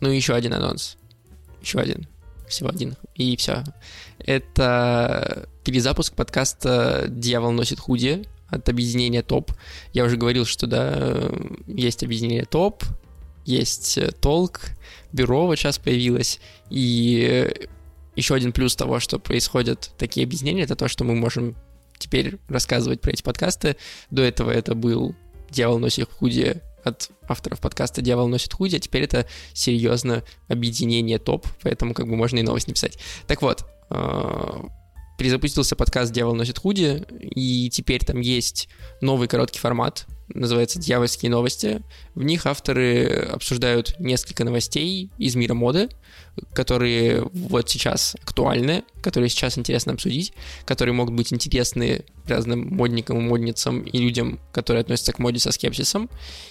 Ну 0.00 0.10
и 0.10 0.16
еще 0.16 0.34
один 0.34 0.54
анонс. 0.54 0.96
Еще 1.60 1.78
один. 1.78 2.08
Всего 2.48 2.70
один. 2.70 2.96
И 3.14 3.36
все. 3.36 3.62
Это 4.18 5.48
перезапуск 5.64 6.14
подкаста 6.14 7.04
«Дьявол 7.08 7.52
носит 7.52 7.78
худи» 7.78 8.26
от 8.48 8.68
объединения 8.68 9.22
ТОП. 9.22 9.52
Я 9.92 10.04
уже 10.04 10.16
говорил, 10.16 10.44
что 10.44 10.66
да, 10.66 11.30
есть 11.66 12.02
объединение 12.02 12.44
ТОП, 12.44 12.82
есть 13.44 13.98
э, 13.98 14.12
толк, 14.12 14.60
бюро 15.12 15.46
вот 15.46 15.56
сейчас 15.56 15.78
появилось, 15.78 16.40
и 16.68 17.68
еще 18.16 18.34
один 18.34 18.52
плюс 18.52 18.76
того, 18.76 19.00
что 19.00 19.18
происходят 19.18 19.92
такие 19.98 20.24
объединения, 20.24 20.62
это 20.62 20.76
то, 20.76 20.88
что 20.88 21.04
мы 21.04 21.14
можем 21.14 21.56
теперь 21.98 22.38
рассказывать 22.48 23.00
про 23.00 23.12
эти 23.12 23.22
подкасты. 23.22 23.76
До 24.10 24.22
этого 24.22 24.50
это 24.50 24.74
был 24.74 25.14
«Дьявол 25.50 25.78
носит 25.78 26.10
худи» 26.10 26.60
от 26.82 27.10
авторов 27.28 27.60
подкаста 27.60 28.02
«Дьявол 28.02 28.28
носит 28.28 28.52
худи», 28.54 28.76
а 28.76 28.80
теперь 28.80 29.02
это 29.04 29.26
серьезно 29.52 30.24
объединение 30.48 31.18
топ, 31.18 31.46
поэтому 31.62 31.94
как 31.94 32.08
бы 32.08 32.16
можно 32.16 32.38
и 32.38 32.42
новость 32.42 32.68
написать. 32.68 32.98
Так 33.26 33.42
вот, 33.42 33.64
э, 33.90 34.62
перезапустился 35.18 35.76
подкаст 35.76 36.12
«Дьявол 36.12 36.34
носит 36.34 36.58
худи», 36.58 37.04
и 37.20 37.68
теперь 37.70 38.04
там 38.04 38.20
есть 38.20 38.68
новый 39.02 39.28
короткий 39.28 39.58
формат, 39.58 40.06
называется 40.34 40.78
«Дьявольские 40.78 41.30
новости». 41.30 41.82
В 42.14 42.22
них 42.22 42.46
авторы 42.46 43.06
обсуждают 43.32 43.98
несколько 43.98 44.44
новостей 44.44 45.10
из 45.18 45.34
мира 45.34 45.54
моды, 45.54 45.88
которые 46.54 47.22
вот 47.32 47.68
сейчас 47.68 48.16
актуальны, 48.22 48.84
которые 49.02 49.28
сейчас 49.28 49.58
интересно 49.58 49.92
обсудить, 49.92 50.32
которые 50.64 50.94
могут 50.94 51.14
быть 51.14 51.32
интересны 51.32 52.04
разным 52.26 52.68
модникам 52.74 53.18
и 53.18 53.22
модницам 53.22 53.82
и 53.82 53.98
людям, 53.98 54.40
которые 54.52 54.82
относятся 54.82 55.12
к 55.12 55.18
моде 55.18 55.38
со 55.38 55.52
скепсисом. 55.52 56.08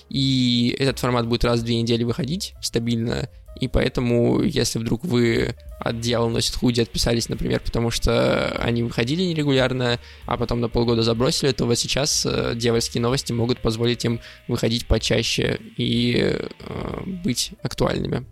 И 0.10 0.76
этот 0.78 1.00
формат 1.00 1.28
будет 1.28 1.46
раз 1.46 1.62
в 1.62 1.64
две 1.64 1.82
недели 1.82 2.04
выходить 2.04 2.54
стабильно, 2.62 3.30
и 3.60 3.68
поэтому, 3.68 4.42
если 4.42 4.80
вдруг 4.80 5.04
вы 5.04 5.56
от 5.80 6.00
«Дьявол 6.00 6.30
носит 6.30 6.56
худи» 6.56 6.82
отписались, 6.82 7.30
например, 7.30 7.60
потому 7.60 7.92
что 7.92 8.56
они 8.60 8.84
выходили 8.84 9.24
нерегулярно, 9.24 10.00
а 10.26 10.38
потом 10.38 10.62
на 10.62 10.70
полгода 10.70 11.04
забросили, 11.04 11.52
то 11.52 11.66
вот 11.66 11.78
сейчас 11.78 12.26
э, 12.26 12.54
дьявольские 12.56 13.02
новости 13.02 13.34
могут 13.34 13.60
позволить 13.60 14.04
им 14.06 14.20
выходить 14.48 14.88
почаще 14.88 15.60
и 15.78 16.16
э, 16.20 17.02
быть 17.24 17.52
актуальными. 17.62 18.26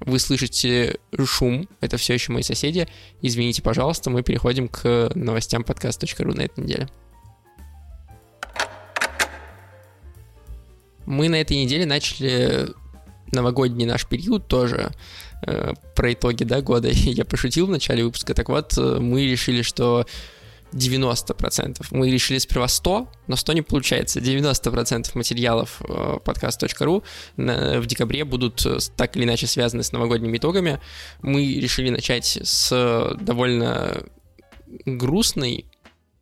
Вы 0.00 0.18
слышите 0.18 0.98
шум, 1.24 1.68
это 1.80 1.96
все 1.96 2.14
еще 2.14 2.32
мои 2.32 2.42
соседи. 2.42 2.88
Извините, 3.20 3.62
пожалуйста, 3.62 4.10
мы 4.10 4.22
переходим 4.22 4.68
к 4.68 5.12
новостям 5.14 5.62
подкаст.ру 5.62 6.32
на 6.32 6.42
этой 6.42 6.64
неделе. 6.64 6.88
Мы 11.06 11.28
на 11.28 11.36
этой 11.36 11.56
неделе 11.56 11.86
начали 11.86 12.68
новогодний 13.32 13.86
наш 13.86 14.06
период 14.06 14.46
тоже 14.46 14.92
э, 15.46 15.72
про 15.94 16.12
итоги 16.12 16.44
да, 16.44 16.60
года. 16.60 16.88
Я 16.92 17.24
пошутил 17.24 17.66
в 17.66 17.70
начале 17.70 18.04
выпуска. 18.04 18.34
Так 18.34 18.48
вот, 18.48 18.76
э, 18.78 18.98
мы 19.00 19.26
решили, 19.26 19.62
что 19.62 20.06
90%. 20.72 21.86
Мы 21.90 22.10
решили 22.10 22.38
сперва 22.38 22.68
100, 22.68 23.08
но 23.26 23.36
100 23.36 23.52
не 23.52 23.62
получается. 23.62 24.20
90% 24.20 25.10
материалов 25.14 25.82
э, 25.88 26.18
подкаст.ру 26.24 27.04
в 27.36 27.86
декабре 27.86 28.24
будут 28.24 28.64
э, 28.66 28.78
так 28.96 29.16
или 29.16 29.24
иначе 29.24 29.46
связаны 29.46 29.82
с 29.82 29.92
новогодними 29.92 30.36
итогами. 30.36 30.80
Мы 31.20 31.54
решили 31.54 31.90
начать 31.90 32.38
с 32.42 33.16
довольно 33.20 34.02
грустной, 34.86 35.66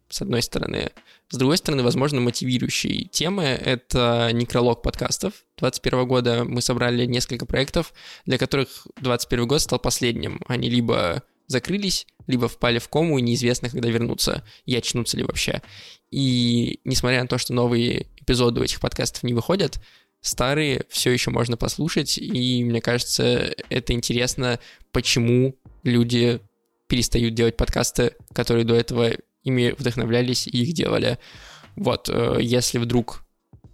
с 0.08 0.22
одной 0.22 0.42
стороны, 0.42 0.90
С 1.30 1.36
другой 1.36 1.58
стороны, 1.58 1.84
возможно, 1.84 2.20
мотивирующие 2.20 3.04
темы— 3.04 3.44
это 3.44 4.30
некролог 4.32 4.82
подкастов. 4.82 5.32
2021 5.58 6.08
года 6.08 6.44
мы 6.44 6.60
собрали 6.60 7.06
несколько 7.06 7.46
проектов, 7.46 7.94
для 8.26 8.36
которых 8.36 8.88
2021 8.96 9.46
год 9.46 9.60
стал 9.60 9.78
последним. 9.78 10.40
Они 10.48 10.68
либо 10.68 11.22
закрылись, 11.46 12.06
либо 12.26 12.48
впали 12.48 12.80
в 12.80 12.88
кому, 12.88 13.16
и 13.16 13.22
неизвестно, 13.22 13.68
когда 13.68 13.88
вернутся, 13.88 14.44
и 14.66 14.74
очнутся 14.74 15.16
ли 15.16 15.22
вообще. 15.22 15.62
И 16.10 16.80
несмотря 16.84 17.22
на 17.22 17.28
то, 17.28 17.38
что 17.38 17.54
новые 17.54 18.08
эпизоды 18.16 18.60
у 18.60 18.64
этих 18.64 18.80
подкастов 18.80 19.22
не 19.22 19.32
выходят, 19.32 19.80
старые 20.20 20.84
все 20.88 21.12
еще 21.12 21.30
можно 21.30 21.56
послушать, 21.56 22.18
и 22.18 22.64
мне 22.64 22.80
кажется, 22.80 23.54
это 23.68 23.92
интересно, 23.92 24.58
почему 24.90 25.54
люди 25.84 26.40
перестают 26.88 27.34
делать 27.34 27.56
подкасты, 27.56 28.16
которые 28.32 28.64
до 28.64 28.74
этого 28.74 29.12
ими 29.42 29.74
вдохновлялись 29.76 30.46
и 30.46 30.62
их 30.62 30.74
делали. 30.74 31.18
Вот, 31.76 32.08
э, 32.08 32.38
если 32.40 32.78
вдруг 32.78 33.24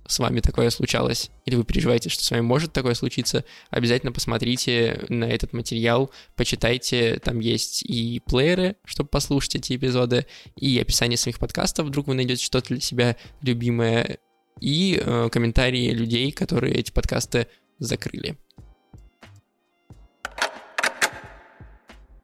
с 0.09 0.19
вами 0.19 0.41
такое 0.41 0.71
случалось, 0.71 1.31
или 1.45 1.57
вы 1.57 1.65
переживаете, 1.65 2.09
что 2.09 2.25
с 2.25 2.31
вами 2.31 2.43
может 2.43 2.73
такое 2.73 2.95
случиться, 2.95 3.45
обязательно 3.71 4.13
посмотрите 4.13 5.05
на 5.09 5.25
этот 5.25 5.53
материал, 5.53 6.11
почитайте, 6.37 7.19
там 7.19 7.41
есть 7.41 7.83
и 7.83 8.21
плееры, 8.25 8.77
чтобы 8.85 9.09
послушать 9.09 9.57
эти 9.57 9.77
эпизоды, 9.77 10.27
и 10.55 10.79
описание 10.79 11.17
самих 11.17 11.39
подкастов, 11.39 11.87
вдруг 11.87 12.07
вы 12.07 12.15
найдете 12.15 12.45
что-то 12.45 12.69
для 12.69 12.81
себя 12.81 13.17
любимое, 13.43 14.19
и 14.61 15.01
э, 15.03 15.29
комментарии 15.31 15.91
людей, 15.91 16.31
которые 16.33 16.75
эти 16.75 16.91
подкасты 16.91 17.49
закрыли. 17.79 18.39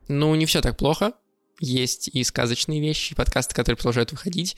Ну, 0.09 0.35
не 0.35 0.47
все 0.47 0.61
так 0.61 0.77
плохо 0.77 1.13
есть 1.63 2.09
и 2.09 2.25
сказочные 2.25 2.81
вещи, 2.81 3.15
подкасты, 3.15 3.55
которые 3.55 3.77
продолжают 3.77 4.11
выходить. 4.11 4.57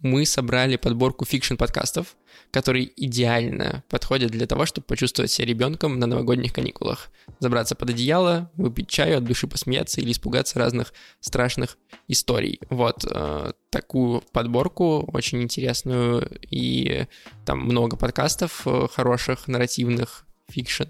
Мы 0.00 0.24
собрали 0.24 0.76
подборку 0.76 1.24
фикшн-подкастов, 1.24 2.16
которые 2.50 2.90
идеально 2.96 3.84
подходят 3.88 4.30
для 4.30 4.46
того, 4.46 4.64
чтобы 4.64 4.86
почувствовать 4.86 5.30
себя 5.30 5.46
ребенком 5.48 5.98
на 5.98 6.06
новогодних 6.06 6.54
каникулах. 6.54 7.10
Забраться 7.40 7.74
под 7.74 7.90
одеяло, 7.90 8.50
выпить 8.56 8.88
чаю, 8.88 9.18
от 9.18 9.24
души 9.24 9.46
посмеяться 9.46 10.00
или 10.00 10.12
испугаться 10.12 10.58
разных 10.58 10.94
страшных 11.20 11.76
историй. 12.08 12.60
Вот 12.70 13.04
э, 13.04 13.52
такую 13.70 14.22
подборку, 14.32 15.08
очень 15.12 15.42
интересную, 15.42 16.38
и 16.50 17.06
там 17.44 17.60
много 17.60 17.96
подкастов 17.96 18.62
э, 18.66 18.86
хороших, 18.90 19.46
нарративных, 19.46 20.26
fiction. 20.48 20.84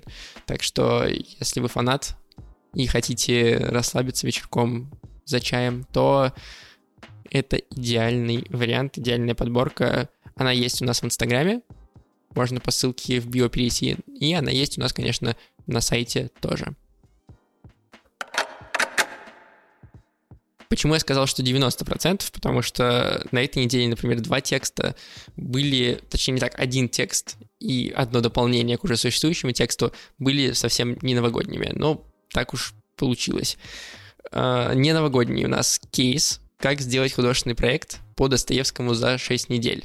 Так 0.47 0.63
что, 0.63 1.07
если 1.07 1.61
вы 1.61 1.69
фанат 1.69 2.17
и 2.75 2.87
хотите 2.87 3.57
расслабиться 3.57 4.27
вечерком 4.27 4.93
за 5.27 5.41
чаем, 5.41 5.85
то 5.93 6.33
это 7.31 7.57
идеальный 7.57 8.47
вариант, 8.49 8.97
идеальная 8.97 9.35
подборка. 9.35 10.09
Она 10.37 10.53
есть 10.53 10.81
у 10.81 10.85
нас 10.85 11.03
в 11.03 11.05
Инстаграме, 11.05 11.61
можно 12.35 12.61
по 12.61 12.71
ссылке 12.71 13.21
в 13.21 13.29
био 13.29 13.49
перейти, 13.49 13.97
и 14.07 14.33
она 14.33 14.51
есть 14.51 14.79
у 14.79 14.81
нас, 14.81 14.93
конечно, 14.93 15.37
на 15.67 15.81
сайте 15.81 16.31
тоже. 16.41 16.75
Почему 20.69 20.95
я 20.95 21.01
сказал, 21.01 21.27
что 21.27 21.43
90%? 21.43 22.33
Потому 22.33 22.61
что 22.61 23.25
на 23.31 23.43
этой 23.43 23.65
неделе, 23.65 23.89
например, 23.89 24.21
два 24.21 24.41
текста 24.41 24.97
были, 25.37 26.01
точнее 26.11 26.35
не 26.35 26.41
так, 26.41 26.59
один 26.59 26.89
текст 26.89 27.37
и 27.61 27.93
одно 27.95 28.21
дополнение 28.21 28.77
к 28.77 28.85
уже 28.85 28.97
существующему 28.97 29.53
тексту 29.53 29.93
были 30.19 30.53
совсем 30.53 30.99
не 31.03 31.15
новогодними. 31.15 31.71
Но 31.73 32.05
так 32.31 32.53
уж 32.53 32.75
получилось. 32.97 33.57
Uh, 34.33 34.75
не 34.75 34.93
новогодний 34.93 35.45
у 35.45 35.49
нас 35.49 35.81
кейс, 35.91 36.41
как 36.59 36.81
сделать 36.81 37.13
художественный 37.13 37.55
проект 37.55 38.01
по 38.17 38.29
Достоевскому 38.29 38.95
за 38.95 39.19
6 39.19 39.51
недель. 39.51 39.85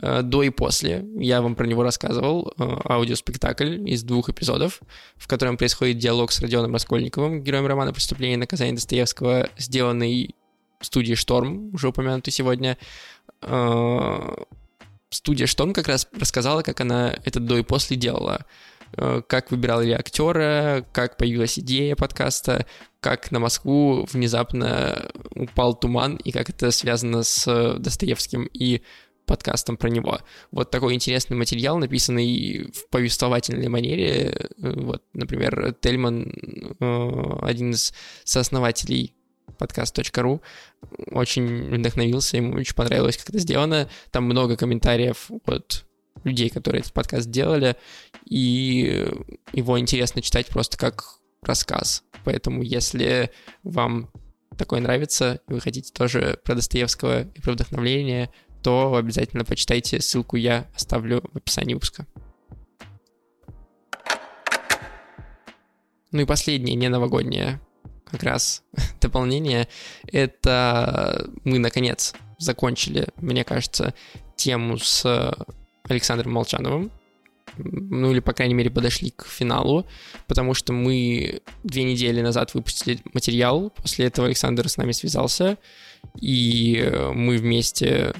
Uh, 0.00 0.22
до 0.22 0.42
и 0.42 0.50
после. 0.50 1.04
Я 1.16 1.42
вам 1.42 1.54
про 1.54 1.66
него 1.66 1.82
рассказывал. 1.82 2.52
Uh, 2.56 2.80
аудиоспектакль 2.84 3.88
из 3.88 4.02
двух 4.02 4.28
эпизодов, 4.28 4.80
в 5.16 5.26
котором 5.26 5.56
происходит 5.56 5.98
диалог 5.98 6.32
с 6.32 6.40
Родионом 6.40 6.74
Раскольниковым, 6.74 7.42
героем 7.42 7.66
романа 7.66 7.92
«Преступление 7.92 8.34
и 8.34 8.38
наказание 8.38 8.74
Достоевского», 8.74 9.48
сделанный 9.56 10.34
в 10.80 10.86
студии 10.86 11.14
«Шторм», 11.14 11.74
уже 11.74 11.88
упомянутый 11.88 12.32
сегодня. 12.32 12.78
Студия 15.10 15.46
«Шторм» 15.46 15.74
как 15.74 15.88
раз 15.88 16.08
рассказала, 16.18 16.62
как 16.62 16.80
она 16.80 17.14
это 17.24 17.40
до 17.40 17.58
и 17.58 17.62
после 17.62 17.96
делала. 17.96 18.46
Э, 18.96 19.22
как 19.26 19.50
выбирали 19.50 19.92
актера, 19.92 20.84
как 20.92 21.16
появилась 21.16 21.58
идея 21.58 21.96
подкаста, 21.96 22.66
как 23.00 23.30
на 23.30 23.38
Москву 23.38 24.06
внезапно 24.10 25.10
упал 25.34 25.74
туман 25.78 26.16
и 26.16 26.32
как 26.32 26.50
это 26.50 26.70
связано 26.70 27.22
с 27.22 27.76
Достоевским 27.78 28.48
и 28.52 28.82
подкастом 29.26 29.76
про 29.76 29.88
него. 29.88 30.18
Вот 30.50 30.72
такой 30.72 30.94
интересный 30.94 31.36
материал, 31.36 31.78
написанный 31.78 32.72
в 32.72 32.88
повествовательной 32.90 33.68
манере. 33.68 34.50
Вот, 34.58 35.04
например, 35.12 35.76
Тельман, 35.80 36.32
э, 36.80 37.38
один 37.42 37.70
из 37.70 37.94
сооснователей 38.24 39.14
подкаст.ру, 39.56 40.42
очень 41.12 41.76
вдохновился, 41.76 42.38
ему 42.38 42.56
очень 42.56 42.74
понравилось, 42.74 43.18
как 43.18 43.28
это 43.28 43.38
сделано. 43.38 43.88
Там 44.10 44.24
много 44.24 44.56
комментариев 44.56 45.30
от 45.46 45.84
людей, 46.24 46.50
которые 46.50 46.80
этот 46.80 46.92
подкаст 46.92 47.30
делали, 47.30 47.76
и 48.24 49.06
его 49.52 49.78
интересно 49.78 50.22
читать 50.22 50.46
просто 50.48 50.76
как 50.76 51.04
рассказ. 51.42 52.04
Поэтому, 52.24 52.62
если 52.62 53.30
вам 53.62 54.10
такое 54.56 54.80
нравится, 54.80 55.40
и 55.48 55.52
вы 55.52 55.60
хотите 55.60 55.92
тоже 55.92 56.38
про 56.44 56.54
Достоевского 56.54 57.22
и 57.22 57.40
про 57.40 57.52
вдохновление, 57.52 58.30
то 58.62 58.94
обязательно 58.94 59.44
почитайте. 59.44 60.00
Ссылку 60.00 60.36
я 60.36 60.68
оставлю 60.74 61.22
в 61.32 61.36
описании 61.36 61.74
выпуска. 61.74 62.06
Ну 66.12 66.20
и 66.20 66.24
последнее, 66.24 66.74
не 66.74 66.88
новогоднее, 66.88 67.60
как 68.04 68.22
раз 68.22 68.62
дополнение, 69.00 69.68
это 70.10 71.30
мы, 71.44 71.58
наконец, 71.58 72.14
закончили, 72.38 73.08
мне 73.16 73.44
кажется, 73.44 73.94
тему 74.36 74.78
с 74.78 75.32
Александром 75.90 76.32
Молчановым. 76.32 76.90
Ну 77.56 78.12
или, 78.12 78.20
по 78.20 78.32
крайней 78.32 78.54
мере, 78.54 78.70
подошли 78.70 79.10
к 79.10 79.26
финалу, 79.26 79.86
потому 80.28 80.54
что 80.54 80.72
мы 80.72 81.40
две 81.64 81.82
недели 81.82 82.20
назад 82.20 82.54
выпустили 82.54 83.00
материал, 83.12 83.70
после 83.70 84.06
этого 84.06 84.28
Александр 84.28 84.68
с 84.68 84.76
нами 84.76 84.92
связался, 84.92 85.58
и 86.20 86.88
мы 87.12 87.36
вместе 87.38 88.14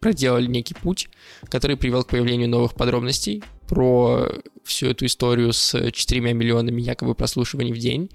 проделали 0.00 0.46
некий 0.46 0.74
путь, 0.74 1.08
который 1.50 1.76
привел 1.76 2.04
к 2.04 2.10
появлению 2.10 2.48
новых 2.48 2.74
подробностей 2.74 3.42
про 3.66 4.28
всю 4.64 4.86
эту 4.86 5.06
историю 5.06 5.52
с 5.52 5.90
4 5.90 6.20
миллионами 6.32 6.80
якобы 6.80 7.16
прослушиваний 7.16 7.72
в 7.72 7.78
день. 7.78 8.10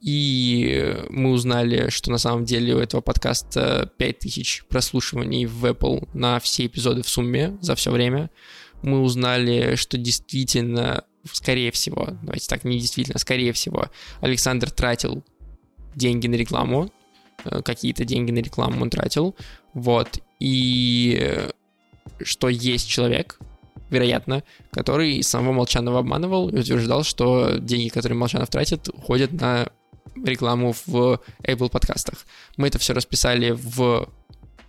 И 0.00 0.96
мы 1.10 1.32
узнали, 1.32 1.88
что 1.90 2.10
на 2.10 2.18
самом 2.18 2.44
деле 2.44 2.74
у 2.74 2.78
этого 2.78 3.00
подкаста 3.00 3.90
5000 3.96 4.64
прослушиваний 4.68 5.46
в 5.46 5.64
Apple 5.64 6.08
на 6.14 6.38
все 6.38 6.66
эпизоды 6.66 7.02
в 7.02 7.08
сумме 7.08 7.58
за 7.60 7.74
все 7.74 7.90
время. 7.90 8.30
Мы 8.82 9.00
узнали, 9.00 9.74
что 9.74 9.98
действительно, 9.98 11.04
скорее 11.32 11.72
всего, 11.72 12.10
давайте 12.22 12.46
так, 12.48 12.64
не 12.64 12.78
действительно, 12.78 13.18
скорее 13.18 13.52
всего, 13.52 13.86
Александр 14.20 14.70
тратил 14.70 15.24
деньги 15.96 16.28
на 16.28 16.36
рекламу, 16.36 16.92
э, 17.44 17.60
какие-то 17.62 18.04
деньги 18.04 18.30
на 18.30 18.38
рекламу 18.38 18.82
он 18.82 18.90
тратил, 18.90 19.34
вот, 19.74 20.20
и 20.38 21.48
что 22.22 22.48
есть 22.48 22.88
человек, 22.88 23.40
вероятно, 23.90 24.44
который 24.70 25.22
самого 25.22 25.52
Молчанова 25.52 26.00
обманывал 26.00 26.48
и 26.50 26.60
утверждал, 26.60 27.02
что 27.02 27.56
деньги, 27.58 27.88
которые 27.88 28.16
Молчанов 28.16 28.48
тратит, 28.48 28.88
уходят 28.88 29.32
на 29.32 29.70
рекламу 30.16 30.74
в 30.86 31.20
Apple 31.42 31.70
подкастах. 31.70 32.26
Мы 32.56 32.68
это 32.68 32.78
все 32.78 32.92
расписали 32.94 33.50
в 33.50 34.08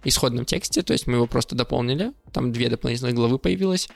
исходном 0.03 0.45
тексте, 0.45 0.81
то 0.81 0.93
есть 0.93 1.07
мы 1.07 1.15
его 1.15 1.27
просто 1.27 1.55
дополнили, 1.55 2.13
там 2.31 2.51
две 2.51 2.69
дополнительных 2.69 3.15
главы 3.15 3.37
появилось, 3.37 3.89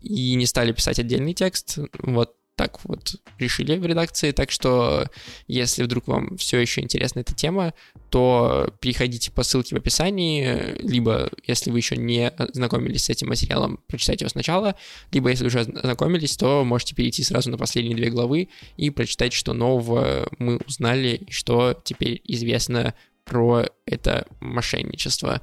и 0.00 0.34
не 0.34 0.46
стали 0.46 0.72
писать 0.72 0.98
отдельный 0.98 1.34
текст, 1.34 1.78
вот 1.98 2.35
так 2.56 2.82
вот 2.84 3.16
решили 3.38 3.76
в 3.76 3.84
редакции. 3.84 4.32
Так 4.32 4.50
что, 4.50 5.08
если 5.46 5.82
вдруг 5.82 6.08
вам 6.08 6.36
все 6.38 6.58
еще 6.58 6.80
интересна 6.80 7.20
эта 7.20 7.34
тема, 7.34 7.74
то 8.10 8.72
переходите 8.80 9.30
по 9.30 9.42
ссылке 9.42 9.74
в 9.74 9.78
описании, 9.78 10.74
либо, 10.80 11.30
если 11.46 11.70
вы 11.70 11.78
еще 11.78 11.96
не 11.96 12.32
знакомились 12.54 13.04
с 13.04 13.10
этим 13.10 13.28
материалом, 13.28 13.78
прочитайте 13.86 14.24
его 14.24 14.30
сначала, 14.30 14.74
либо, 15.12 15.28
если 15.28 15.46
уже 15.46 15.64
знакомились, 15.64 16.36
то 16.36 16.64
можете 16.64 16.94
перейти 16.94 17.22
сразу 17.22 17.50
на 17.50 17.58
последние 17.58 17.94
две 17.94 18.08
главы 18.08 18.48
и 18.78 18.88
прочитать, 18.88 19.34
что 19.34 19.52
нового 19.52 20.26
мы 20.38 20.56
узнали 20.66 21.26
и 21.28 21.30
что 21.30 21.78
теперь 21.84 22.22
известно 22.24 22.94
про 23.24 23.66
это 23.84 24.26
мошенничество. 24.40 25.42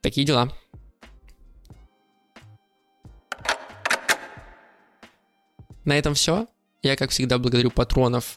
Такие 0.00 0.26
дела. 0.26 0.50
На 5.84 5.98
этом 5.98 6.14
все. 6.14 6.46
Я, 6.82 6.96
как 6.96 7.10
всегда, 7.10 7.38
благодарю 7.38 7.70
патронов 7.70 8.36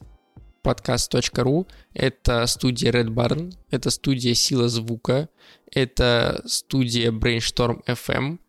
podcast.ru, 0.64 1.68
это 1.94 2.46
студия 2.48 2.92
Red 2.92 3.10
Barn, 3.10 3.56
это 3.70 3.92
студия 3.92 4.34
Сила 4.34 4.68
Звука, 4.68 5.30
это 5.72 6.42
студия 6.48 7.12
Brainstorm 7.12 7.84
FM, 7.86 8.40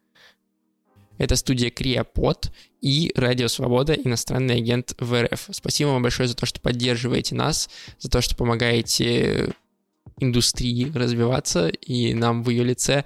это 1.19 1.37
студия 1.37 1.71
Криопод 1.71 2.51
и 2.81 3.13
Радио 3.15 3.49
Свобода, 3.49 3.95
иностранный 3.95 4.57
агент 4.57 4.95
в 4.99 5.23
РФ. 5.23 5.49
Спасибо 5.51 5.89
вам 5.89 6.03
большое 6.03 6.29
за 6.29 6.37
то, 6.37 6.47
что 6.47 6.61
поддерживаете 6.61 7.35
нас, 7.35 7.69
за 7.99 8.11
то, 8.11 8.21
что 8.21 8.37
помогаете 8.37 9.53
индустрии 10.19 10.91
развиваться 10.95 11.69
и 11.69 12.15
нам 12.15 12.43
в 12.43 12.51
ее 12.51 12.65
лице. 12.65 13.05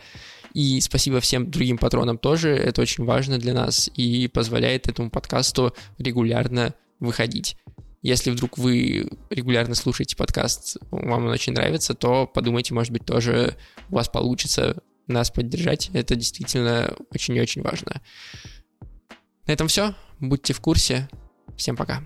И 0.55 0.81
спасибо 0.81 1.21
всем 1.21 1.51
другим 1.51 1.79
патронам 1.79 2.19
тоже, 2.19 2.51
это 2.51 2.83
очень 2.83 3.05
важно 3.05 3.39
для 3.39 3.55
нас 3.55 3.91
и 3.95 4.29
позволяет 4.29 4.89
этому 4.89 5.11
подкасту 5.11 5.75
регулярно 5.99 6.75
выходить. 6.99 7.57
Если 8.03 8.31
вдруг 8.31 8.57
вы 8.57 9.11
регулярно 9.29 9.75
слушаете 9.75 10.17
подкаст, 10.17 10.79
вам 10.91 11.27
он 11.27 11.31
очень 11.31 11.53
нравится, 11.53 11.95
то 11.95 12.27
подумайте, 12.27 12.73
может 12.73 12.93
быть, 12.93 13.05
тоже 13.05 13.57
у 13.91 13.97
вас 13.97 14.09
получится 14.09 14.83
нас 15.07 15.31
поддержать. 15.31 15.91
Это 15.93 16.15
действительно 16.15 16.95
очень 17.11 17.37
и 17.37 17.41
очень 17.41 17.63
важно. 17.63 18.01
На 19.47 19.53
этом 19.53 19.69
все. 19.69 19.95
Будьте 20.19 20.55
в 20.55 20.61
курсе. 20.61 21.09
Всем 21.57 21.77
пока. 21.77 22.03